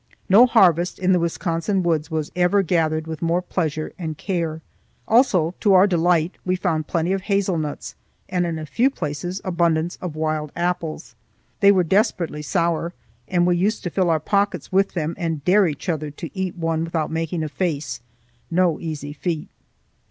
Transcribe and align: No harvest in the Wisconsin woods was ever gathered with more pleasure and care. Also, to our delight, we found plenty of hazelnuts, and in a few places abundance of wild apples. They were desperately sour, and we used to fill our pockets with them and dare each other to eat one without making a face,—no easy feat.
No 0.27 0.47
harvest 0.47 0.97
in 0.97 1.11
the 1.11 1.19
Wisconsin 1.19 1.83
woods 1.83 2.09
was 2.09 2.31
ever 2.35 2.63
gathered 2.63 3.05
with 3.05 3.21
more 3.21 3.39
pleasure 3.39 3.93
and 3.99 4.17
care. 4.17 4.63
Also, 5.07 5.53
to 5.59 5.73
our 5.73 5.85
delight, 5.85 6.39
we 6.43 6.55
found 6.55 6.87
plenty 6.87 7.13
of 7.13 7.21
hazelnuts, 7.21 7.93
and 8.27 8.43
in 8.47 8.57
a 8.57 8.65
few 8.65 8.89
places 8.89 9.41
abundance 9.45 9.97
of 10.01 10.15
wild 10.15 10.51
apples. 10.55 11.13
They 11.59 11.71
were 11.71 11.83
desperately 11.83 12.41
sour, 12.41 12.93
and 13.27 13.45
we 13.45 13.55
used 13.57 13.83
to 13.83 13.91
fill 13.91 14.09
our 14.09 14.19
pockets 14.19 14.71
with 14.71 14.93
them 14.95 15.13
and 15.19 15.45
dare 15.45 15.67
each 15.67 15.87
other 15.87 16.09
to 16.09 16.35
eat 16.35 16.55
one 16.57 16.83
without 16.83 17.11
making 17.11 17.43
a 17.43 17.47
face,—no 17.49 18.79
easy 18.79 19.13
feat. 19.13 19.49